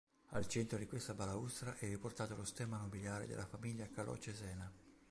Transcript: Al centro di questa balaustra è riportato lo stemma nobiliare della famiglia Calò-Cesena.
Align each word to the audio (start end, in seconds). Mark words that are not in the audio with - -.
Al 0.29 0.47
centro 0.47 0.79
di 0.79 0.87
questa 0.87 1.13
balaustra 1.13 1.77
è 1.77 1.87
riportato 1.87 2.35
lo 2.35 2.43
stemma 2.43 2.77
nobiliare 2.77 3.27
della 3.27 3.45
famiglia 3.45 3.87
Calò-Cesena. 3.87 4.71